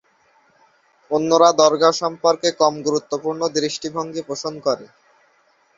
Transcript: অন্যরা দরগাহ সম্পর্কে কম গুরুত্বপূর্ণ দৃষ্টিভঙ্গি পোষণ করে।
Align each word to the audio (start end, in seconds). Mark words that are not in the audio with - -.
অন্যরা 1.11 1.49
দরগাহ 1.59 1.93
সম্পর্কে 2.01 2.49
কম 2.61 2.73
গুরুত্বপূর্ণ 2.85 3.41
দৃষ্টিভঙ্গি 3.57 4.21
পোষণ 4.29 4.53
করে। 4.65 4.85